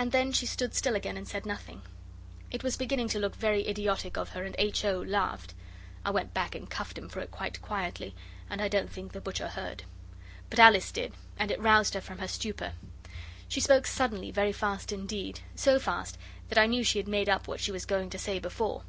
And 0.00 0.10
then 0.10 0.32
she 0.32 0.46
stood 0.46 0.74
still 0.74 0.96
again 0.96 1.16
and 1.16 1.28
said 1.28 1.46
nothing. 1.46 1.82
It 2.50 2.64
was 2.64 2.76
beginning 2.76 3.06
to 3.10 3.20
look 3.20 3.36
very 3.36 3.68
idiotic 3.68 4.16
of 4.16 4.30
her, 4.30 4.42
and 4.42 4.56
H. 4.58 4.84
O. 4.84 5.00
laughed. 5.00 5.54
I 6.04 6.10
went 6.10 6.34
back 6.34 6.56
and 6.56 6.68
cuffed 6.68 6.98
him 6.98 7.08
for 7.08 7.20
it 7.20 7.30
quite 7.30 7.62
quietly, 7.62 8.16
and 8.50 8.60
I 8.60 8.66
don't 8.66 8.90
think 8.90 9.12
the 9.12 9.20
butcher 9.20 9.46
heard. 9.46 9.84
But 10.50 10.58
Alice 10.58 10.90
did, 10.90 11.14
and 11.36 11.52
it 11.52 11.60
roused 11.60 11.94
her 11.94 12.00
from 12.00 12.18
her 12.18 12.26
stupor. 12.26 12.72
She 13.46 13.60
spoke 13.60 13.86
suddenly, 13.86 14.32
very 14.32 14.50
fast 14.50 14.90
indeed 14.90 15.38
so 15.54 15.78
fast 15.78 16.18
that 16.48 16.58
I 16.58 16.66
knew 16.66 16.82
she 16.82 16.98
had 16.98 17.06
made 17.06 17.28
up 17.28 17.46
what 17.46 17.60
she 17.60 17.70
was 17.70 17.86
going 17.86 18.10
to 18.10 18.18
say 18.18 18.40
before. 18.40 18.82